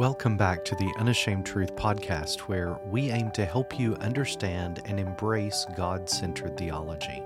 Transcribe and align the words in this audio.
Welcome 0.00 0.38
back 0.38 0.64
to 0.64 0.74
the 0.76 0.90
Unashamed 0.98 1.44
Truth 1.44 1.76
podcast, 1.76 2.48
where 2.48 2.80
we 2.90 3.10
aim 3.10 3.30
to 3.32 3.44
help 3.44 3.78
you 3.78 3.96
understand 3.96 4.80
and 4.86 4.98
embrace 4.98 5.66
God 5.76 6.08
centered 6.08 6.56
theology. 6.56 7.22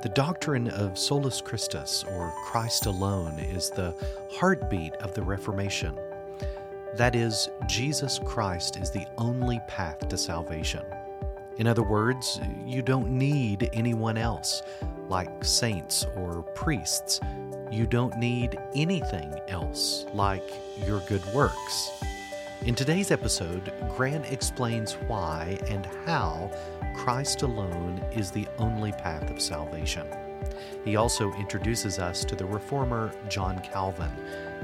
The 0.00 0.10
doctrine 0.10 0.68
of 0.68 0.96
solus 0.96 1.40
Christus, 1.40 2.04
or 2.12 2.32
Christ 2.44 2.86
alone, 2.86 3.40
is 3.40 3.70
the 3.70 3.92
heartbeat 4.30 4.94
of 4.98 5.14
the 5.14 5.22
Reformation. 5.22 5.98
That 6.94 7.16
is, 7.16 7.48
Jesus 7.66 8.20
Christ 8.24 8.76
is 8.76 8.92
the 8.92 9.08
only 9.18 9.58
path 9.66 10.08
to 10.08 10.16
salvation. 10.16 10.84
In 11.56 11.66
other 11.66 11.82
words, 11.82 12.40
you 12.64 12.82
don't 12.82 13.10
need 13.10 13.68
anyone 13.72 14.16
else, 14.16 14.62
like 15.08 15.44
saints 15.44 16.06
or 16.14 16.44
priests. 16.54 17.18
You 17.70 17.86
don't 17.86 18.16
need 18.18 18.58
anything 18.74 19.32
else, 19.46 20.04
like 20.12 20.42
your 20.84 20.98
good 21.06 21.24
works. 21.32 21.92
In 22.62 22.74
today's 22.74 23.12
episode, 23.12 23.72
Grant 23.96 24.26
explains 24.32 24.94
why 25.06 25.56
and 25.68 25.86
how 26.04 26.50
Christ 26.96 27.42
alone 27.42 28.04
is 28.10 28.32
the 28.32 28.48
only 28.58 28.90
path 28.90 29.30
of 29.30 29.40
salvation. 29.40 30.04
He 30.84 30.96
also 30.96 31.32
introduces 31.34 32.00
us 32.00 32.24
to 32.24 32.34
the 32.34 32.44
reformer 32.44 33.12
John 33.28 33.60
Calvin 33.60 34.10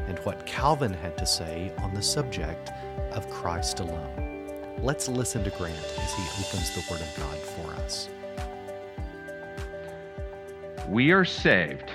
and 0.09 0.19
what 0.21 0.45
Calvin 0.45 0.93
had 0.93 1.17
to 1.19 1.27
say 1.27 1.73
on 1.79 1.95
the 1.95 2.03
subject 2.03 2.73
of 3.13 3.31
Christ 3.31 3.79
alone. 3.79 4.77
Let's 4.83 5.07
listen 5.07 5.45
to 5.45 5.51
Grant 5.51 5.77
as 5.77 6.13
he 6.13 6.23
opens 6.41 6.75
the 6.75 6.85
Word 6.91 7.03
of 7.03 7.17
God 7.17 7.39
for 7.39 7.73
us. 7.85 8.09
We 10.89 11.13
are 11.13 11.25
saved 11.25 11.93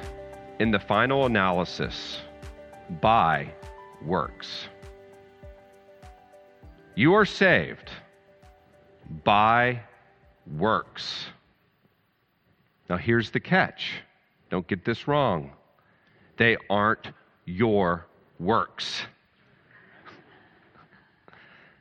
in 0.62 0.70
the 0.70 0.80
final 0.80 1.26
analysis 1.26 2.20
by 3.02 3.52
works. 4.06 4.68
You 6.94 7.16
are 7.16 7.26
saved 7.26 7.90
by 9.24 9.82
works. 10.56 11.26
Now, 12.88 12.98
here's 12.98 13.32
the 13.32 13.40
catch 13.40 13.94
don't 14.52 14.68
get 14.68 14.86
this 14.86 15.08
wrong. 15.08 15.50
They 16.38 16.58
aren't 16.70 17.08
your 17.46 18.06
works. 18.40 19.02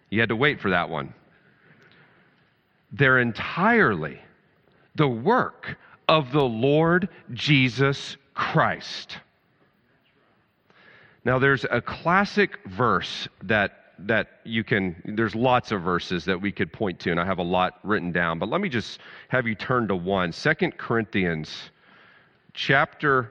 You 0.09 0.21
had 0.21 0.31
to 0.31 0.37
wait 0.37 0.59
for 0.59 0.71
that 0.71 0.89
one. 0.89 1.13
They're 2.93 3.19
entirely 3.19 4.19
the 4.95 5.09
work 5.09 5.77
of 6.09 6.33
the 6.33 6.43
Lord 6.43 7.11
Jesus 7.35 8.17
Christ. 8.41 9.19
Now, 11.25 11.39
there's 11.39 11.65
a 11.71 11.81
classic 11.81 12.59
verse 12.67 13.29
that 13.43 13.77
that 14.07 14.41
you 14.45 14.65
can 14.65 14.97
there's 15.05 15.35
lots 15.35 15.73
of 15.73 15.83
verses 15.83 16.25
that 16.25 16.41
we 16.41 16.51
could 16.51 16.73
point 16.73 16.99
to 16.99 17.11
and 17.11 17.21
i 17.21 17.25
have 17.27 17.37
a 17.37 17.43
lot 17.43 17.79
written 17.83 18.13
down 18.13 18.39
but 18.39 18.49
let 18.49 18.63
me 18.63 18.69
just 18.71 18.99
have 19.29 19.47
you 19.47 19.55
turn 19.55 19.87
to 19.87 19.95
one. 19.95 20.05
one 20.05 20.33
second 20.33 20.79
corinthians 20.79 21.71
chapter 22.55 23.31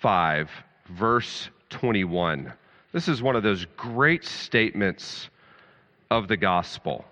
5 0.00 0.50
verse 0.88 1.50
21 1.70 2.52
this 2.92 3.06
is 3.06 3.22
one 3.22 3.36
of 3.36 3.42
those 3.42 3.66
great 3.76 4.24
statements 4.24 5.28
of 6.10 6.28
the 6.28 6.36
gospel. 6.36 7.04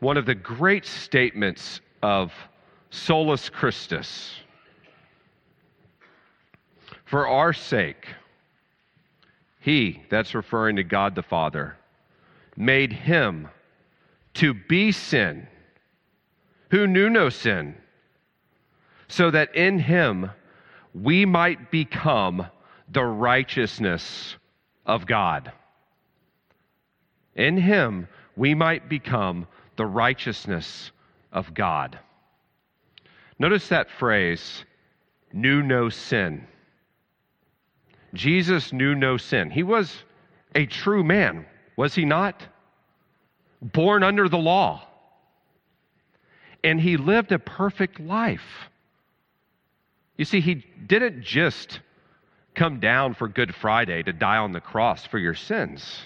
One 0.00 0.16
of 0.16 0.26
the 0.26 0.34
great 0.34 0.84
statements 0.84 1.80
of 2.02 2.32
solus 2.90 3.48
Christus. 3.48 4.34
For 7.06 7.26
our 7.26 7.52
sake, 7.52 8.06
he, 9.60 10.02
that's 10.10 10.34
referring 10.34 10.76
to 10.76 10.84
God 10.84 11.14
the 11.14 11.22
Father, 11.22 11.76
made 12.56 12.92
him 12.92 13.48
to 14.34 14.52
be 14.52 14.92
sin 14.92 15.46
who 16.70 16.86
knew 16.86 17.08
no 17.08 17.28
sin, 17.28 17.76
so 19.08 19.30
that 19.30 19.54
in 19.54 19.78
him 19.78 20.30
we 20.94 21.24
might 21.24 21.70
become 21.70 22.46
the 22.88 23.04
righteousness 23.04 24.36
of 24.84 25.06
God. 25.06 25.52
In 27.36 27.56
him, 27.56 28.08
we 28.34 28.54
might 28.54 28.88
become 28.88 29.46
the 29.76 29.86
righteousness 29.86 30.90
of 31.32 31.54
God. 31.54 31.98
Notice 33.38 33.68
that 33.68 33.90
phrase, 33.90 34.64
knew 35.32 35.62
no 35.62 35.88
sin. 35.88 36.46
Jesus 38.16 38.72
knew 38.72 38.94
no 38.94 39.16
sin. 39.16 39.50
He 39.50 39.62
was 39.62 40.04
a 40.54 40.66
true 40.66 41.04
man, 41.04 41.46
was 41.76 41.94
he 41.94 42.04
not? 42.04 42.42
Born 43.60 44.02
under 44.02 44.28
the 44.28 44.38
law. 44.38 44.86
And 46.64 46.80
he 46.80 46.96
lived 46.96 47.32
a 47.32 47.38
perfect 47.38 48.00
life. 48.00 48.68
You 50.16 50.24
see, 50.24 50.40
he 50.40 50.64
didn't 50.86 51.22
just 51.22 51.80
come 52.54 52.80
down 52.80 53.14
for 53.14 53.28
Good 53.28 53.54
Friday 53.54 54.02
to 54.02 54.12
die 54.12 54.38
on 54.38 54.52
the 54.52 54.60
cross 54.60 55.06
for 55.06 55.18
your 55.18 55.34
sins. 55.34 56.00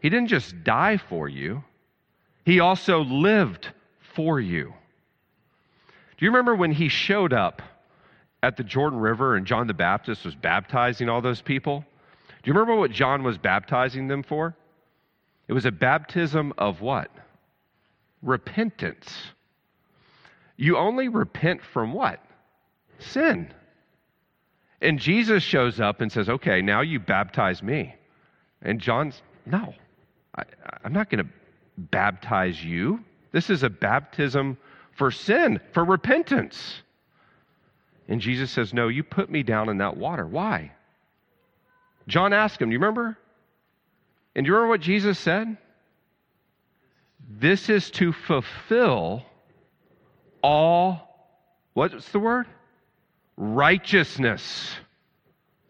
He 0.00 0.10
didn't 0.10 0.28
just 0.28 0.62
die 0.62 0.98
for 0.98 1.28
you, 1.28 1.64
He 2.44 2.60
also 2.60 3.02
lived 3.02 3.68
for 4.14 4.40
you. 4.40 4.74
Do 6.16 6.24
you 6.24 6.30
remember 6.30 6.54
when 6.54 6.72
He 6.72 6.88
showed 6.88 7.32
up 7.32 7.62
at 8.42 8.56
the 8.56 8.64
Jordan 8.64 8.98
River 8.98 9.36
and 9.36 9.46
John 9.46 9.66
the 9.66 9.74
Baptist 9.74 10.24
was 10.24 10.34
baptizing 10.34 11.08
all 11.08 11.20
those 11.20 11.42
people? 11.42 11.84
Do 12.42 12.50
you 12.50 12.54
remember 12.54 12.76
what 12.76 12.90
John 12.90 13.22
was 13.22 13.36
baptizing 13.38 14.08
them 14.08 14.22
for? 14.22 14.56
It 15.48 15.52
was 15.52 15.66
a 15.66 15.72
baptism 15.72 16.52
of 16.58 16.80
what? 16.80 17.10
Repentance. 18.22 19.12
You 20.56 20.76
only 20.76 21.08
repent 21.08 21.62
from 21.62 21.92
what? 21.92 22.24
Sin. 22.98 23.52
And 24.80 24.98
Jesus 24.98 25.42
shows 25.42 25.80
up 25.80 26.00
and 26.00 26.10
says, 26.10 26.28
Okay, 26.28 26.62
now 26.62 26.80
you 26.80 27.00
baptize 27.00 27.62
me. 27.62 27.94
And 28.62 28.80
John's, 28.80 29.20
No, 29.44 29.74
I, 30.36 30.44
I'm 30.84 30.92
not 30.92 31.10
going 31.10 31.24
to 31.24 31.30
baptize 31.76 32.62
you. 32.62 33.02
This 33.32 33.50
is 33.50 33.62
a 33.62 33.70
baptism 33.70 34.56
for 34.96 35.10
sin, 35.10 35.60
for 35.72 35.84
repentance. 35.84 36.82
And 38.10 38.20
Jesus 38.20 38.50
says, 38.50 38.74
No, 38.74 38.88
you 38.88 39.02
put 39.02 39.30
me 39.30 39.42
down 39.42 39.70
in 39.70 39.78
that 39.78 39.96
water. 39.96 40.26
Why? 40.26 40.72
John 42.06 42.34
asked 42.34 42.60
him, 42.60 42.68
Do 42.68 42.74
you 42.74 42.78
remember? 42.78 43.16
And 44.34 44.44
do 44.44 44.48
you 44.48 44.54
remember 44.54 44.70
what 44.70 44.80
Jesus 44.82 45.18
said? 45.18 45.56
This 47.30 47.70
is 47.70 47.90
to 47.92 48.12
fulfill 48.12 49.24
all, 50.42 51.08
what's 51.72 52.10
the 52.10 52.18
word? 52.18 52.46
Righteousness. 53.36 54.74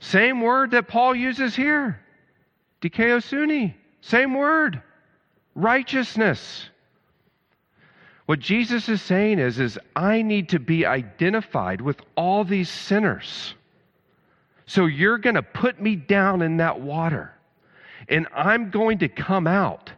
Same 0.00 0.40
word 0.40 0.72
that 0.72 0.88
Paul 0.88 1.14
uses 1.14 1.54
here. 1.54 2.00
Dikaiosune. 2.80 3.74
Same 4.00 4.34
word 4.34 4.82
righteousness. 5.54 6.69
What 8.30 8.38
Jesus 8.38 8.88
is 8.88 9.02
saying 9.02 9.40
is, 9.40 9.58
is 9.58 9.76
I 9.96 10.22
need 10.22 10.50
to 10.50 10.60
be 10.60 10.86
identified 10.86 11.80
with 11.80 12.00
all 12.14 12.44
these 12.44 12.68
sinners. 12.68 13.56
So 14.66 14.86
you're 14.86 15.18
going 15.18 15.34
to 15.34 15.42
put 15.42 15.82
me 15.82 15.96
down 15.96 16.40
in 16.40 16.58
that 16.58 16.80
water, 16.80 17.34
and 18.08 18.28
I'm 18.32 18.70
going 18.70 18.98
to 19.00 19.08
come 19.08 19.48
out 19.48 19.90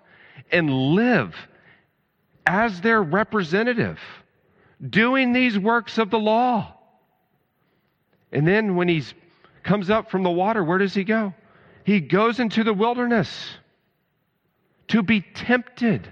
and 0.50 0.72
live 0.94 1.36
as 2.46 2.80
their 2.80 3.02
representative, 3.02 4.00
doing 4.88 5.34
these 5.34 5.58
works 5.58 5.98
of 5.98 6.08
the 6.08 6.18
law. 6.18 6.74
And 8.32 8.48
then 8.48 8.76
when 8.76 8.88
he 8.88 9.04
comes 9.62 9.90
up 9.90 10.10
from 10.10 10.22
the 10.22 10.30
water, 10.30 10.64
where 10.64 10.78
does 10.78 10.94
he 10.94 11.04
go? 11.04 11.34
He 11.84 12.00
goes 12.00 12.40
into 12.40 12.64
the 12.64 12.72
wilderness 12.72 13.28
to 14.88 15.02
be 15.02 15.20
tempted, 15.20 16.10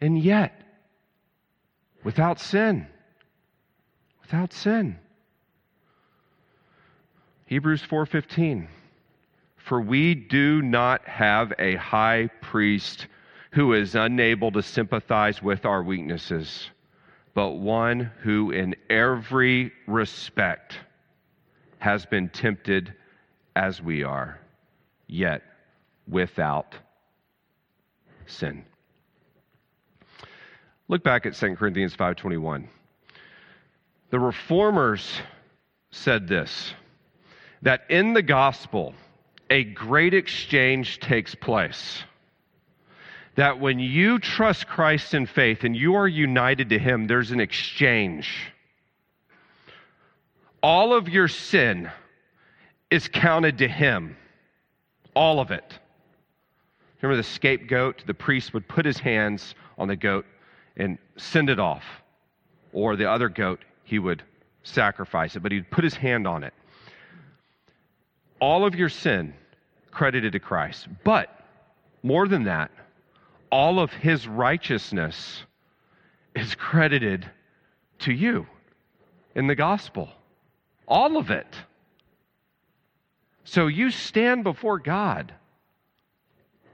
and 0.00 0.18
yet 0.18 0.60
without 2.04 2.40
sin. 2.40 2.86
Without 4.22 4.52
sin. 4.52 4.98
Hebrews 7.46 7.82
4:15 7.82 8.68
For 9.56 9.80
we 9.80 10.14
do 10.14 10.62
not 10.62 11.06
have 11.06 11.52
a 11.58 11.76
high 11.76 12.28
priest 12.42 13.06
who 13.52 13.72
is 13.72 13.94
unable 13.94 14.52
to 14.52 14.62
sympathize 14.62 15.42
with 15.42 15.64
our 15.64 15.82
weaknesses, 15.82 16.70
but 17.34 17.52
one 17.52 18.12
who 18.22 18.50
in 18.50 18.76
every 18.90 19.72
respect 19.86 20.78
has 21.78 22.04
been 22.04 22.28
tempted 22.28 22.92
as 23.56 23.80
we 23.80 24.02
are, 24.02 24.38
yet 25.06 25.42
without 26.06 26.74
sin. 28.26 28.64
Look 30.88 31.02
back 31.02 31.26
at 31.26 31.34
2 31.34 31.56
Corinthians 31.56 31.94
5:21. 31.94 32.68
The 34.10 34.18
reformers 34.18 35.20
said 35.90 36.28
this 36.28 36.74
that 37.62 37.82
in 37.90 38.14
the 38.14 38.22
gospel 38.22 38.94
a 39.50 39.64
great 39.64 40.14
exchange 40.14 41.00
takes 41.00 41.34
place. 41.34 42.02
That 43.34 43.60
when 43.60 43.78
you 43.78 44.18
trust 44.18 44.66
Christ 44.66 45.14
in 45.14 45.26
faith 45.26 45.64
and 45.64 45.76
you 45.76 45.94
are 45.94 46.08
united 46.08 46.70
to 46.70 46.78
Him, 46.78 47.06
there's 47.06 47.30
an 47.30 47.40
exchange. 47.40 48.52
All 50.62 50.92
of 50.92 51.08
your 51.08 51.28
sin 51.28 51.90
is 52.90 53.06
counted 53.08 53.58
to 53.58 53.68
Him, 53.68 54.16
all 55.14 55.38
of 55.38 55.50
it. 55.50 55.78
Remember 57.00 57.16
the 57.16 57.28
scapegoat? 57.28 58.02
The 58.06 58.14
priest 58.14 58.54
would 58.54 58.66
put 58.66 58.84
his 58.84 58.98
hands 58.98 59.54
on 59.76 59.86
the 59.86 59.94
goat 59.94 60.26
and 60.78 60.98
send 61.16 61.50
it 61.50 61.58
off. 61.58 61.84
Or 62.72 62.96
the 62.96 63.10
other 63.10 63.28
goat, 63.28 63.60
he 63.84 63.98
would 63.98 64.22
sacrifice 64.62 65.36
it, 65.36 65.40
but 65.40 65.52
he'd 65.52 65.70
put 65.70 65.84
his 65.84 65.94
hand 65.94 66.26
on 66.26 66.44
it. 66.44 66.54
All 68.40 68.64
of 68.64 68.74
your 68.74 68.88
sin 68.88 69.34
credited 69.90 70.32
to 70.32 70.38
Christ. 70.38 70.86
But 71.04 71.28
more 72.02 72.28
than 72.28 72.44
that, 72.44 72.70
all 73.50 73.80
of 73.80 73.92
his 73.92 74.28
righteousness 74.28 75.44
is 76.34 76.54
credited 76.54 77.28
to 78.00 78.12
you 78.12 78.46
in 79.34 79.46
the 79.46 79.54
gospel. 79.54 80.08
All 80.86 81.16
of 81.16 81.30
it. 81.30 81.54
So 83.44 83.66
you 83.66 83.90
stand 83.90 84.44
before 84.44 84.78
God 84.78 85.32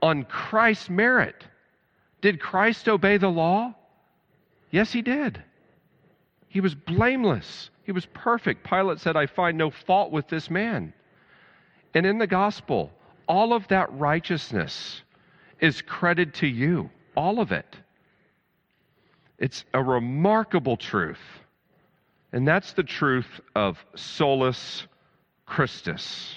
on 0.01 0.23
Christ's 0.23 0.89
merit. 0.89 1.43
Did 2.21 2.39
Christ 2.39 2.87
obey 2.89 3.17
the 3.17 3.29
law? 3.29 3.73
Yes, 4.71 4.91
he 4.91 5.01
did. 5.01 5.41
He 6.47 6.61
was 6.61 6.75
blameless. 6.75 7.69
He 7.83 7.91
was 7.91 8.05
perfect. 8.07 8.63
Pilate 8.67 8.99
said, 8.99 9.15
I 9.15 9.25
find 9.25 9.57
no 9.57 9.69
fault 9.69 10.11
with 10.11 10.27
this 10.27 10.49
man. 10.49 10.93
And 11.93 12.05
in 12.05 12.17
the 12.17 12.27
gospel, 12.27 12.91
all 13.27 13.53
of 13.53 13.67
that 13.69 13.91
righteousness 13.93 15.01
is 15.59 15.81
credited 15.81 16.33
to 16.35 16.47
you, 16.47 16.89
all 17.15 17.39
of 17.39 17.51
it. 17.51 17.77
It's 19.37 19.65
a 19.73 19.83
remarkable 19.83 20.77
truth. 20.77 21.19
And 22.31 22.47
that's 22.47 22.73
the 22.73 22.83
truth 22.83 23.39
of 23.55 23.83
solus 23.95 24.87
Christus. 25.45 26.35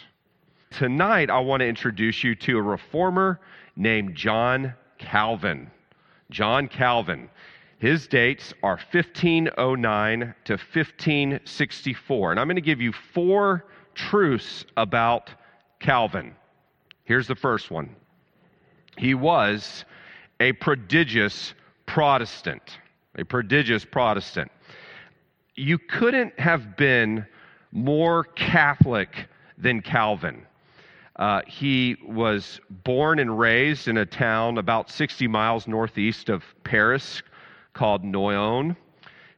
Tonight, 0.70 1.30
I 1.30 1.40
want 1.40 1.60
to 1.60 1.66
introduce 1.66 2.22
you 2.22 2.34
to 2.36 2.58
a 2.58 2.62
reformer 2.62 3.40
named 3.74 4.14
John 4.14 4.74
Calvin. 4.98 5.70
John 6.30 6.68
Calvin. 6.68 7.30
His 7.78 8.08
dates 8.08 8.52
are 8.62 8.78
1509 8.90 10.34
to 10.44 10.52
1564. 10.52 12.30
And 12.32 12.40
I'm 12.40 12.46
going 12.46 12.56
to 12.56 12.60
give 12.60 12.80
you 12.80 12.92
four 12.92 13.66
truths 13.94 14.64
about 14.76 15.30
Calvin. 15.78 16.34
Here's 17.04 17.28
the 17.28 17.36
first 17.36 17.70
one 17.70 17.94
he 18.96 19.14
was 19.14 19.84
a 20.40 20.52
prodigious 20.54 21.54
Protestant. 21.86 22.78
A 23.16 23.24
prodigious 23.24 23.84
Protestant. 23.84 24.50
You 25.54 25.78
couldn't 25.78 26.38
have 26.38 26.76
been 26.76 27.26
more 27.72 28.24
Catholic 28.24 29.28
than 29.56 29.82
Calvin. 29.82 30.42
Uh, 31.16 31.42
he 31.46 31.96
was 32.06 32.60
born 32.84 33.18
and 33.18 33.38
raised 33.38 33.88
in 33.88 33.96
a 33.96 34.06
town 34.06 34.58
about 34.58 34.90
60 34.90 35.26
miles 35.26 35.66
northeast 35.66 36.28
of 36.28 36.44
Paris 36.62 37.22
called 37.78 38.02
Noyon. 38.02 38.76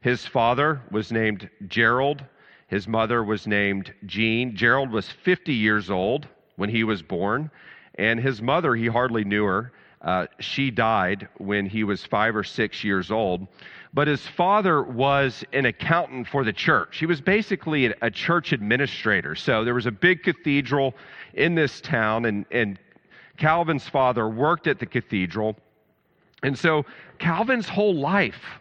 His 0.00 0.24
father 0.24 0.80
was 0.90 1.12
named 1.12 1.50
Gerald. 1.68 2.24
His 2.68 2.88
mother 2.88 3.22
was 3.22 3.46
named 3.46 3.92
Jean. 4.06 4.56
Gerald 4.56 4.90
was 4.90 5.10
50 5.10 5.52
years 5.52 5.90
old 5.90 6.26
when 6.56 6.70
he 6.70 6.82
was 6.82 7.02
born, 7.02 7.50
and 7.96 8.18
his 8.18 8.40
mother, 8.40 8.74
he 8.74 8.86
hardly 8.86 9.24
knew 9.24 9.44
her. 9.44 9.72
Uh, 10.00 10.26
she 10.38 10.70
died 10.70 11.28
when 11.36 11.66
he 11.66 11.84
was 11.84 12.02
five 12.06 12.34
or 12.34 12.42
six 12.42 12.82
years 12.82 13.10
old. 13.10 13.46
But 13.92 14.08
his 14.08 14.26
father 14.26 14.82
was 14.82 15.44
an 15.52 15.66
accountant 15.66 16.26
for 16.26 16.42
the 16.42 16.52
church. 16.54 16.96
He 16.96 17.04
was 17.04 17.20
basically 17.20 17.92
a 18.00 18.10
church 18.10 18.52
administrator. 18.52 19.34
So 19.34 19.64
there 19.64 19.74
was 19.74 19.84
a 19.84 19.92
big 19.92 20.22
cathedral 20.22 20.94
in 21.34 21.54
this 21.54 21.82
town, 21.82 22.24
and, 22.24 22.46
and 22.50 22.78
Calvin's 23.36 23.86
father 23.86 24.26
worked 24.26 24.66
at 24.66 24.78
the 24.78 24.86
cathedral. 24.86 25.56
And 26.42 26.58
so 26.58 26.86
Calvin's 27.18 27.68
whole 27.68 27.94
life 27.94 28.60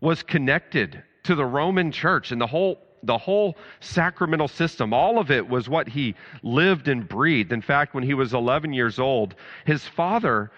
was 0.00 0.22
connected 0.22 1.02
to 1.24 1.34
the 1.34 1.44
Roman 1.44 1.92
church 1.92 2.32
and 2.32 2.40
the 2.40 2.46
whole 2.46 2.80
the 3.02 3.16
whole 3.16 3.56
sacramental 3.80 4.46
system, 4.46 4.92
all 4.92 5.18
of 5.18 5.30
it 5.30 5.48
was 5.48 5.70
what 5.70 5.88
he 5.88 6.14
lived 6.42 6.86
and 6.86 7.08
breathed. 7.08 7.50
In 7.50 7.62
fact, 7.62 7.94
when 7.94 8.04
he 8.04 8.12
was 8.12 8.34
11 8.34 8.74
years 8.74 8.98
old, 8.98 9.34
his 9.64 9.86
father 9.86 10.50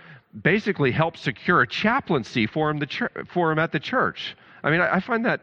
basically 0.43 0.91
helped 0.91 1.19
secure 1.19 1.63
a 1.63 1.69
chaplaincy 1.69 2.47
for 2.47 2.71
him, 2.71 2.83
for 3.29 3.53
him 3.53 3.61
at 3.61 3.71
the 3.71 3.79
church. 3.79 4.37
I 4.65 4.71
mean, 4.71 4.81
I, 4.81 4.97
I 4.97 5.01
find 5.01 5.25
that, 5.27 5.41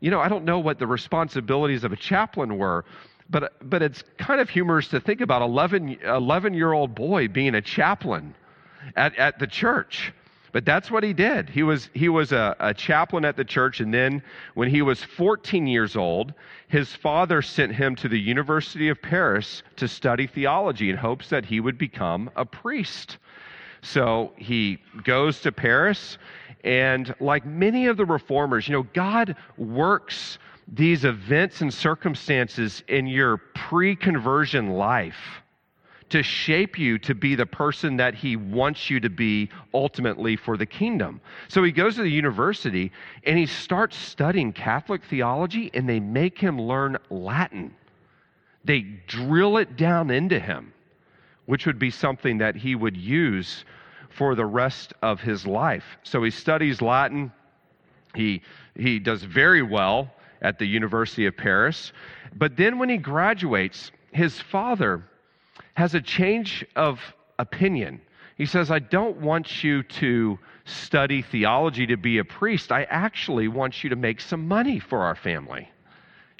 you 0.00 0.10
know, 0.10 0.20
I 0.20 0.28
don't 0.28 0.44
know 0.44 0.58
what 0.58 0.78
the 0.78 0.86
responsibilities 0.86 1.84
of 1.84 1.92
a 1.92 1.96
chaplain 1.96 2.58
were, 2.58 2.84
but, 3.30 3.54
but 3.62 3.82
it's 3.82 4.02
kind 4.18 4.40
of 4.40 4.50
humorous 4.50 4.88
to 4.88 5.00
think 5.00 5.20
about 5.20 5.42
11, 5.42 6.00
11 6.04 6.54
year 6.54 6.72
old 6.72 6.94
boy 6.94 7.28
being 7.28 7.54
a 7.54 7.62
chaplain 7.62 8.34
at, 8.96 9.16
at 9.16 9.38
the 9.38 9.46
church. 9.46 10.12
But 10.52 10.66
that's 10.66 10.90
what 10.90 11.02
he 11.02 11.14
did. 11.14 11.48
He 11.48 11.62
was, 11.62 11.88
he 11.94 12.10
was 12.10 12.30
a, 12.30 12.54
a, 12.60 12.74
chaplain 12.74 13.24
at 13.24 13.36
the 13.36 13.44
church, 13.44 13.80
and 13.80 13.92
then 13.92 14.22
when 14.52 14.68
he 14.68 14.82
was 14.82 15.02
14 15.02 15.66
years 15.66 15.96
old, 15.96 16.34
his 16.68 16.94
father 16.94 17.40
sent 17.40 17.74
him 17.74 17.96
to 17.96 18.08
the 18.08 18.20
University 18.20 18.90
of 18.90 19.00
Paris 19.00 19.62
to 19.76 19.88
study 19.88 20.26
theology 20.26 20.90
in 20.90 20.96
hopes 20.96 21.30
that 21.30 21.46
he 21.46 21.58
would 21.58 21.78
become 21.78 22.30
a 22.36 22.44
priest. 22.44 23.16
So 23.80 24.32
he 24.36 24.78
goes 25.04 25.40
to 25.40 25.52
Paris, 25.52 26.18
and 26.64 27.14
like 27.18 27.46
many 27.46 27.86
of 27.86 27.96
the 27.96 28.04
reformers, 28.04 28.68
you 28.68 28.74
know, 28.74 28.86
God 28.92 29.34
works 29.56 30.38
these 30.68 31.04
events 31.04 31.62
and 31.62 31.72
circumstances 31.72 32.84
in 32.88 33.06
your 33.06 33.38
pre 33.38 33.96
conversion 33.96 34.70
life 34.70 35.41
to 36.12 36.22
shape 36.22 36.78
you 36.78 36.98
to 36.98 37.14
be 37.14 37.34
the 37.34 37.46
person 37.46 37.96
that 37.96 38.14
he 38.14 38.36
wants 38.36 38.90
you 38.90 39.00
to 39.00 39.08
be 39.08 39.48
ultimately 39.72 40.36
for 40.36 40.58
the 40.58 40.66
kingdom. 40.66 41.22
So 41.48 41.62
he 41.64 41.72
goes 41.72 41.96
to 41.96 42.02
the 42.02 42.10
university 42.10 42.92
and 43.24 43.38
he 43.38 43.46
starts 43.46 43.96
studying 43.96 44.52
Catholic 44.52 45.02
theology, 45.04 45.70
and 45.72 45.88
they 45.88 46.00
make 46.00 46.38
him 46.38 46.60
learn 46.60 46.98
Latin. 47.08 47.74
They 48.62 48.80
drill 49.06 49.56
it 49.56 49.76
down 49.76 50.10
into 50.10 50.38
him, 50.38 50.74
which 51.46 51.64
would 51.64 51.78
be 51.78 51.90
something 51.90 52.38
that 52.38 52.56
he 52.56 52.74
would 52.74 52.96
use 52.96 53.64
for 54.10 54.34
the 54.34 54.44
rest 54.44 54.92
of 55.00 55.20
his 55.20 55.46
life. 55.46 55.84
So 56.02 56.22
he 56.22 56.30
studies 56.30 56.82
Latin. 56.82 57.32
He, 58.14 58.42
he 58.76 58.98
does 58.98 59.22
very 59.22 59.62
well 59.62 60.12
at 60.42 60.58
the 60.58 60.66
University 60.66 61.24
of 61.24 61.38
Paris. 61.38 61.94
But 62.36 62.58
then 62.58 62.78
when 62.78 62.90
he 62.90 62.98
graduates, 62.98 63.90
his 64.12 64.38
father 64.38 65.04
has 65.74 65.94
a 65.94 66.00
change 66.00 66.64
of 66.76 67.00
opinion. 67.38 68.00
He 68.36 68.46
says, 68.46 68.70
I 68.70 68.78
don't 68.78 69.18
want 69.18 69.62
you 69.62 69.82
to 69.82 70.38
study 70.64 71.22
theology 71.22 71.86
to 71.86 71.96
be 71.96 72.18
a 72.18 72.24
priest. 72.24 72.72
I 72.72 72.84
actually 72.84 73.48
want 73.48 73.82
you 73.82 73.90
to 73.90 73.96
make 73.96 74.20
some 74.20 74.48
money 74.48 74.78
for 74.78 75.00
our 75.00 75.14
family. 75.14 75.68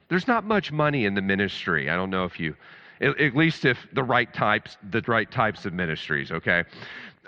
There's 0.09 0.29
not 0.29 0.45
much 0.45 0.73
money 0.73 1.05
in 1.05 1.15
the 1.15 1.23
ministry. 1.23 1.89
I 1.91 1.97
don't 1.97 2.11
know 2.11 2.25
if 2.25 2.39
you, 2.39 2.55
at, 3.01 3.35
least 3.35 3.65
if 3.65 3.79
the 3.93 4.03
right 4.03 4.33
types, 4.33 4.77
the 4.91 5.03
right 5.07 5.31
types 5.31 5.65
of 5.65 5.73
ministries, 5.73 6.31
okay? 6.31 6.65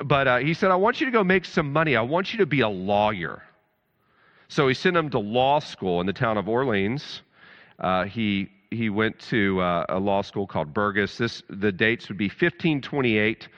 But 0.04 0.28
uh, 0.28 0.38
he 0.38 0.54
said, 0.54 0.70
I 0.70 0.76
want 0.76 1.00
you 1.00 1.06
to 1.06 1.12
go 1.12 1.24
make 1.24 1.44
some 1.44 1.72
money. 1.72 1.96
I 1.96 2.02
want 2.02 2.32
you 2.32 2.38
to 2.38 2.46
be 2.46 2.60
a 2.60 2.68
lawyer. 2.68 3.42
So 4.48 4.68
he 4.68 4.74
sent 4.74 4.96
him 4.96 5.10
to 5.10 5.18
law 5.18 5.58
school 5.58 6.00
in 6.00 6.06
the 6.06 6.12
town 6.12 6.36
of 6.36 6.48
Orleans. 6.48 7.22
Uh, 7.78 8.04
he 8.04 8.50
he 8.70 8.90
went 8.90 9.18
to 9.30 9.60
uh, 9.60 9.86
a 9.88 9.98
law 9.98 10.22
school 10.22 10.46
called 10.46 10.74
Bourges. 10.74 11.18
This, 11.18 11.42
the 11.48 11.72
dates 11.72 12.08
would 12.08 12.18
be 12.18 12.28
1528 12.28 13.48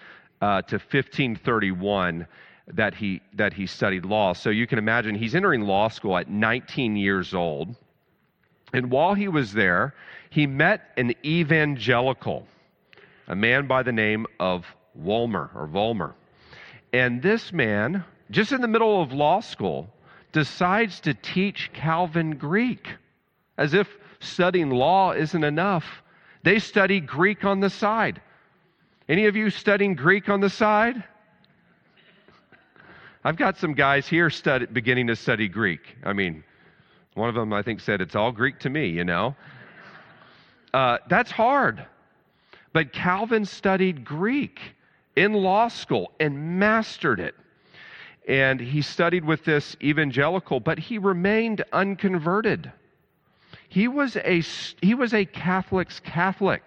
uh, 0.41 0.63
to 0.63 0.77
1531 0.77 2.27
that 2.69 2.95
he, 2.95 3.21
that 3.35 3.53
he 3.53 3.67
studied 3.67 4.05
law. 4.05 4.33
So 4.33 4.51
you 4.51 4.67
can 4.67 4.79
imagine 4.79 5.15
he's 5.15 5.35
entering 5.35 5.63
law 5.63 5.89
school 5.89 6.17
at 6.17 6.29
19 6.29 6.97
years 6.97 7.35
old. 7.35 7.75
And 8.73 8.91
while 8.91 9.15
he 9.15 9.29
was 9.29 9.53
there, 9.53 9.95
he 10.31 10.47
met 10.47 10.91
an 10.97 11.15
evangelical, 11.25 12.47
a 13.29 13.37
man 13.37 13.67
by 13.67 13.83
the 13.83 13.93
name 13.93 14.27
of 14.41 14.67
Wolmar 15.01 15.55
or 15.55 15.69
Volmer. 15.69 16.15
And 16.93 17.23
this 17.23 17.53
man, 17.53 18.05
just 18.31 18.53
in 18.53 18.61
the 18.61 18.69
middle 18.69 19.01
of 19.01 19.13
law 19.13 19.41
school, 19.41 19.89
decides 20.33 21.01
to 21.01 21.15
teach 21.15 21.71
Calvin 21.73 22.37
Greek 22.37 22.89
as 23.57 23.75
if 23.75 23.89
studying 24.21 24.71
law 24.71 25.13
isn't 25.13 25.45
enough. 25.45 25.85
They 26.43 26.59
study 26.59 27.01
Greek 27.01 27.45
on 27.45 27.61
the 27.61 27.71
side. 27.71 28.21
Any 29.09 29.27
of 29.27 29.37
you 29.37 29.51
studying 29.51 29.95
Greek 29.95 30.29
on 30.29 30.41
the 30.41 30.51
side? 30.51 31.03
I've 33.25 33.37
got 33.37 33.57
some 33.57 33.75
guys 33.75 34.07
here 34.07 34.31
study, 34.31 34.67
beginning 34.67 35.09
to 35.09 35.17
study 35.17 35.49
Greek. 35.49 35.97
I 36.05 36.13
mean, 36.13 36.45
one 37.15 37.29
of 37.29 37.35
them 37.35 37.53
I 37.53 37.63
think 37.63 37.81
said 37.81 38.01
it's 38.01 38.15
all 38.15 38.31
Greek 38.31 38.61
to 38.61 38.71
me, 38.71 38.87
you 38.89 39.05
know. 39.05 39.35
Uh, 40.73 40.99
that's 41.09 41.31
hard. 41.31 41.85
But 42.73 42.93
Calvin 42.93 43.45
studied 43.45 44.05
Greek 44.05 44.61
in 45.17 45.33
law 45.33 45.69
school 45.69 46.13
and 46.21 46.59
mastered 46.59 47.19
it. 47.19 47.35
And 48.29 48.61
he 48.61 48.83
studied 48.83 49.25
with 49.25 49.45
this 49.45 49.77
evangelical, 49.83 50.61
but 50.61 50.79
he 50.79 50.99
remained 50.99 51.65
unconverted. 51.73 52.71
He 53.69 53.89
was 53.89 54.17
a, 54.17 54.43
he 54.81 54.95
was 54.95 55.13
a 55.13 55.25
Catholic's 55.25 56.01
Catholic. 56.01 56.63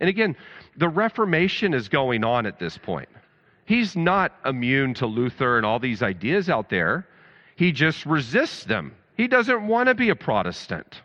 And 0.00 0.08
again, 0.08 0.36
the 0.76 0.88
Reformation 0.88 1.74
is 1.74 1.88
going 1.88 2.24
on 2.24 2.46
at 2.46 2.58
this 2.58 2.76
point. 2.78 3.08
He's 3.64 3.96
not 3.96 4.32
immune 4.44 4.94
to 4.94 5.06
Luther 5.06 5.56
and 5.56 5.64
all 5.64 5.78
these 5.78 6.02
ideas 6.02 6.50
out 6.50 6.68
there. 6.68 7.06
He 7.56 7.72
just 7.72 8.04
resists 8.06 8.64
them. 8.64 8.94
He 9.16 9.28
doesn't 9.28 9.66
want 9.66 9.88
to 9.88 9.94
be 9.94 10.08
a 10.10 10.16
Protestant. 10.16 11.02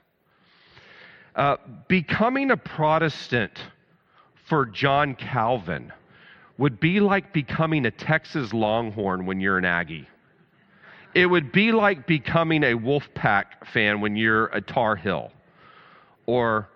Uh, 1.35 1.57
becoming 1.87 2.49
a 2.51 2.57
Protestant 2.57 3.59
for 4.45 4.65
John 4.65 5.13
Calvin 5.13 5.93
would 6.57 6.79
be 6.79 6.99
like 6.99 7.33
becoming 7.33 7.85
a 7.85 7.91
Texas 7.91 8.53
Longhorn 8.53 9.25
when 9.25 9.39
you're 9.39 9.57
an 9.57 9.65
Aggie. 9.65 10.07
It 11.13 11.27
would 11.27 11.51
be 11.51 11.71
like 11.71 12.07
becoming 12.07 12.63
a 12.63 12.73
Wolfpack 12.73 13.67
fan 13.71 14.01
when 14.01 14.15
you're 14.15 14.47
a 14.47 14.61
Tar 14.61 14.95
Heel, 14.95 15.31
or 16.27 16.69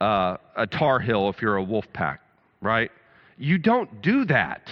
uh, 0.00 0.36
a 0.56 0.66
Tar 0.66 1.00
Heel 1.00 1.28
if 1.28 1.42
you're 1.42 1.56
a 1.56 1.62
wolf 1.62 1.92
pack, 1.92 2.20
right? 2.60 2.92
You 3.36 3.58
don't 3.58 4.00
do 4.00 4.24
that. 4.26 4.70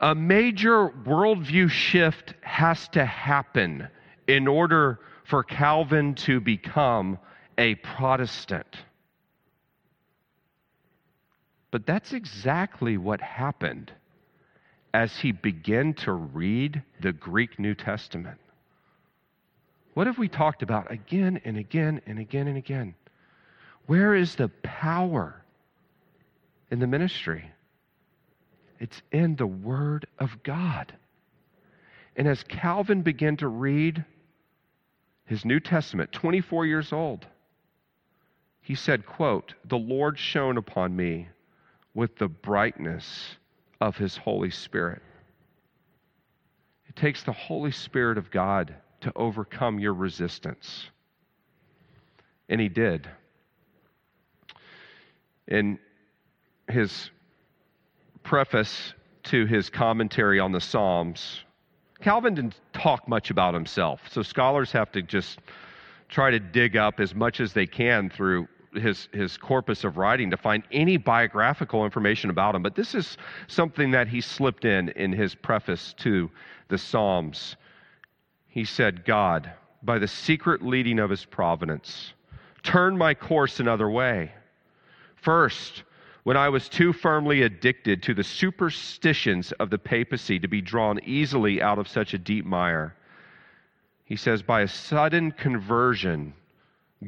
A 0.00 0.14
major 0.14 0.90
worldview 0.90 1.70
shift 1.70 2.34
has 2.42 2.86
to 2.88 3.04
happen 3.04 3.88
in 4.26 4.46
order 4.46 5.00
for 5.24 5.42
Calvin 5.42 6.14
to 6.14 6.40
become 6.40 7.18
a 7.56 7.74
Protestant. 7.76 8.76
But 11.70 11.86
that's 11.86 12.12
exactly 12.12 12.96
what 12.96 13.20
happened 13.20 13.92
as 14.94 15.18
he 15.18 15.32
began 15.32 15.92
to 15.94 16.12
read 16.12 16.82
the 17.00 17.12
Greek 17.12 17.58
New 17.58 17.74
Testament. 17.74 18.38
What 19.98 20.06
have 20.06 20.16
we 20.16 20.28
talked 20.28 20.62
about 20.62 20.92
again 20.92 21.40
and 21.44 21.56
again 21.56 22.00
and 22.06 22.20
again 22.20 22.46
and 22.46 22.56
again? 22.56 22.94
Where 23.86 24.14
is 24.14 24.36
the 24.36 24.46
power 24.62 25.42
in 26.70 26.78
the 26.78 26.86
ministry? 26.86 27.50
It's 28.78 29.02
in 29.10 29.34
the 29.34 29.48
Word 29.48 30.06
of 30.20 30.40
God. 30.44 30.94
And 32.14 32.28
as 32.28 32.44
Calvin 32.44 33.02
began 33.02 33.38
to 33.38 33.48
read 33.48 34.04
his 35.24 35.44
New 35.44 35.58
Testament, 35.58 36.12
24 36.12 36.64
years 36.64 36.92
old, 36.92 37.26
he 38.60 38.76
said, 38.76 39.04
quote, 39.04 39.54
The 39.64 39.78
Lord 39.78 40.16
shone 40.16 40.58
upon 40.58 40.94
me 40.94 41.26
with 41.92 42.14
the 42.18 42.28
brightness 42.28 43.36
of 43.80 43.96
his 43.96 44.16
Holy 44.16 44.50
Spirit. 44.50 45.02
It 46.88 46.94
takes 46.94 47.24
the 47.24 47.32
Holy 47.32 47.72
Spirit 47.72 48.16
of 48.16 48.30
God 48.30 48.76
to 49.00 49.12
overcome 49.16 49.78
your 49.78 49.94
resistance. 49.94 50.88
And 52.48 52.60
he 52.60 52.68
did. 52.68 53.08
In 55.46 55.78
his 56.68 57.10
preface 58.22 58.94
to 59.24 59.46
his 59.46 59.70
commentary 59.70 60.40
on 60.40 60.52
the 60.52 60.60
Psalms, 60.60 61.44
Calvin 62.00 62.34
didn't 62.34 62.60
talk 62.72 63.08
much 63.08 63.30
about 63.30 63.54
himself. 63.54 64.00
So 64.10 64.22
scholars 64.22 64.72
have 64.72 64.92
to 64.92 65.02
just 65.02 65.38
try 66.08 66.30
to 66.30 66.38
dig 66.38 66.76
up 66.76 67.00
as 67.00 67.14
much 67.14 67.40
as 67.40 67.52
they 67.52 67.66
can 67.66 68.08
through 68.10 68.48
his, 68.74 69.08
his 69.12 69.36
corpus 69.36 69.84
of 69.84 69.96
writing 69.96 70.30
to 70.30 70.36
find 70.36 70.62
any 70.72 70.96
biographical 70.96 71.84
information 71.84 72.30
about 72.30 72.54
him. 72.54 72.62
But 72.62 72.74
this 72.74 72.94
is 72.94 73.16
something 73.46 73.90
that 73.92 74.08
he 74.08 74.20
slipped 74.20 74.64
in 74.64 74.90
in 74.90 75.12
his 75.12 75.34
preface 75.34 75.94
to 75.98 76.30
the 76.68 76.78
Psalms. 76.78 77.56
He 78.58 78.64
said, 78.64 79.04
God, 79.04 79.52
by 79.84 80.00
the 80.00 80.08
secret 80.08 80.62
leading 80.62 80.98
of 80.98 81.10
his 81.10 81.24
providence, 81.24 82.12
turn 82.64 82.98
my 82.98 83.14
course 83.14 83.60
another 83.60 83.88
way. 83.88 84.32
First, 85.14 85.84
when 86.24 86.36
I 86.36 86.48
was 86.48 86.68
too 86.68 86.92
firmly 86.92 87.42
addicted 87.42 88.02
to 88.02 88.14
the 88.14 88.24
superstitions 88.24 89.52
of 89.60 89.70
the 89.70 89.78
papacy 89.78 90.40
to 90.40 90.48
be 90.48 90.60
drawn 90.60 90.98
easily 91.04 91.62
out 91.62 91.78
of 91.78 91.86
such 91.86 92.14
a 92.14 92.18
deep 92.18 92.44
mire. 92.44 92.96
He 94.04 94.16
says, 94.16 94.42
by 94.42 94.62
a 94.62 94.68
sudden 94.68 95.30
conversion, 95.30 96.34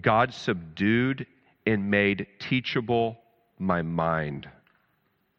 God 0.00 0.33
subdued 0.33 1.26
and 1.66 1.90
made 1.90 2.28
teachable 2.38 3.19
my 3.59 3.83
mind. 3.83 4.49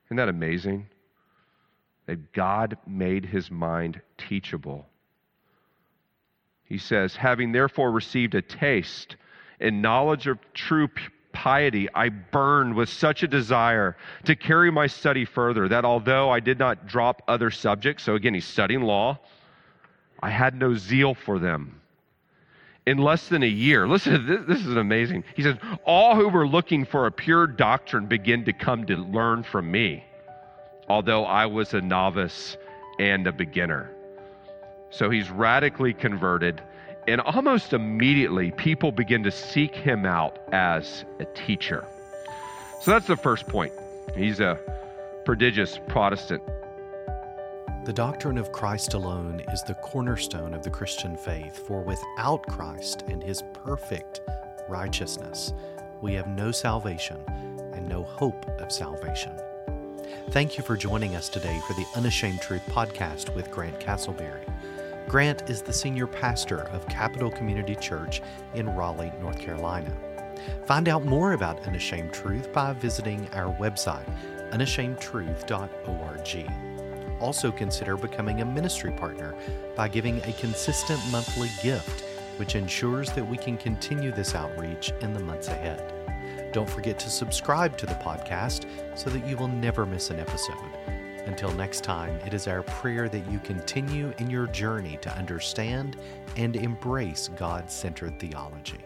Isn't 0.07 0.17
that 0.17 0.27
amazing? 0.27 0.89
That 2.05 2.33
God 2.33 2.77
made 2.85 3.23
his 3.23 3.49
mind 3.49 4.01
teachable. 4.17 4.87
He 6.71 6.77
says, 6.77 7.17
having 7.17 7.51
therefore 7.51 7.91
received 7.91 8.33
a 8.33 8.41
taste 8.41 9.17
and 9.59 9.81
knowledge 9.81 10.25
of 10.27 10.39
true 10.53 10.87
piety, 11.33 11.89
I 11.93 12.07
burned 12.07 12.75
with 12.75 12.87
such 12.87 13.23
a 13.23 13.27
desire 13.27 13.97
to 14.23 14.37
carry 14.37 14.71
my 14.71 14.87
study 14.87 15.25
further 15.25 15.67
that 15.67 15.83
although 15.83 16.29
I 16.29 16.39
did 16.39 16.57
not 16.57 16.87
drop 16.87 17.23
other 17.27 17.51
subjects, 17.51 18.05
so 18.05 18.15
again, 18.15 18.33
he's 18.33 18.45
studying 18.45 18.83
law, 18.83 19.19
I 20.23 20.29
had 20.29 20.55
no 20.55 20.73
zeal 20.73 21.13
for 21.13 21.39
them 21.39 21.81
in 22.85 22.99
less 22.99 23.27
than 23.27 23.43
a 23.43 23.47
year. 23.47 23.85
Listen, 23.85 24.25
this, 24.47 24.47
this 24.47 24.65
is 24.65 24.77
amazing. 24.77 25.25
He 25.35 25.43
says, 25.43 25.57
All 25.83 26.15
who 26.15 26.29
were 26.29 26.47
looking 26.47 26.85
for 26.85 27.05
a 27.05 27.11
pure 27.11 27.47
doctrine 27.47 28.05
begin 28.05 28.45
to 28.45 28.53
come 28.53 28.85
to 28.85 28.95
learn 28.95 29.43
from 29.43 29.69
me, 29.69 30.05
although 30.87 31.25
I 31.25 31.47
was 31.47 31.73
a 31.73 31.81
novice 31.81 32.55
and 32.97 33.27
a 33.27 33.33
beginner. 33.33 33.93
So 34.91 35.09
he's 35.09 35.31
radically 35.31 35.93
converted, 35.93 36.61
and 37.07 37.21
almost 37.21 37.73
immediately, 37.73 38.51
people 38.51 38.91
begin 38.91 39.23
to 39.23 39.31
seek 39.31 39.73
him 39.73 40.05
out 40.05 40.37
as 40.51 41.05
a 41.19 41.25
teacher. 41.25 41.85
So 42.81 42.91
that's 42.91 43.07
the 43.07 43.17
first 43.17 43.47
point. 43.47 43.73
He's 44.15 44.39
a 44.39 44.59
prodigious 45.25 45.79
Protestant. 45.87 46.43
The 47.85 47.93
doctrine 47.93 48.37
of 48.37 48.51
Christ 48.51 48.93
alone 48.93 49.41
is 49.51 49.63
the 49.63 49.73
cornerstone 49.75 50.53
of 50.53 50.61
the 50.61 50.69
Christian 50.69 51.17
faith, 51.17 51.65
for 51.65 51.81
without 51.81 52.43
Christ 52.43 53.03
and 53.07 53.23
his 53.23 53.41
perfect 53.53 54.21
righteousness, 54.69 55.53
we 56.01 56.13
have 56.13 56.27
no 56.27 56.51
salvation 56.51 57.17
and 57.73 57.87
no 57.87 58.03
hope 58.03 58.45
of 58.59 58.71
salvation. 58.71 59.39
Thank 60.29 60.57
you 60.57 60.63
for 60.63 60.77
joining 60.77 61.15
us 61.15 61.29
today 61.29 61.59
for 61.65 61.73
the 61.73 61.85
Unashamed 61.95 62.41
Truth 62.41 62.63
podcast 62.67 63.33
with 63.35 63.49
Grant 63.49 63.79
Castleberry. 63.79 64.47
Grant 65.07 65.49
is 65.49 65.61
the 65.61 65.73
senior 65.73 66.07
pastor 66.07 66.61
of 66.69 66.87
Capital 66.87 67.29
Community 67.29 67.75
Church 67.75 68.21
in 68.53 68.69
Raleigh, 68.69 69.11
North 69.21 69.39
Carolina. 69.39 69.91
Find 70.65 70.89
out 70.89 71.05
more 71.05 71.33
about 71.33 71.67
Unashamed 71.67 72.13
Truth 72.13 72.51
by 72.53 72.73
visiting 72.73 73.27
our 73.33 73.53
website, 73.57 74.07
unashamedtruth.org 74.51 76.49
also 77.21 77.51
consider 77.51 77.95
becoming 77.95 78.41
a 78.41 78.45
ministry 78.45 78.91
partner 78.91 79.35
by 79.75 79.87
giving 79.87 80.17
a 80.23 80.33
consistent 80.33 80.99
monthly 81.11 81.49
gift, 81.61 82.01
which 82.37 82.55
ensures 82.55 83.11
that 83.11 83.25
we 83.25 83.37
can 83.37 83.57
continue 83.57 84.11
this 84.11 84.35
outreach 84.35 84.91
in 85.01 85.13
the 85.13 85.19
months 85.19 85.47
ahead. 85.47 85.93
Don't 86.51 86.69
forget 86.69 86.99
to 86.99 87.09
subscribe 87.09 87.77
to 87.77 87.85
the 87.85 87.93
podcast 87.93 88.65
so 88.97 89.09
that 89.09 89.25
you 89.25 89.37
will 89.37 89.47
never 89.47 89.85
miss 89.85 90.09
an 90.09 90.19
episode. 90.19 91.00
Until 91.25 91.51
next 91.53 91.83
time, 91.83 92.15
it 92.25 92.33
is 92.33 92.47
our 92.47 92.63
prayer 92.63 93.07
that 93.09 93.31
you 93.31 93.39
continue 93.39 94.13
in 94.17 94.29
your 94.29 94.47
journey 94.47 94.97
to 95.01 95.15
understand 95.15 95.97
and 96.35 96.55
embrace 96.55 97.29
God 97.35 97.69
centered 97.69 98.19
theology. 98.19 98.79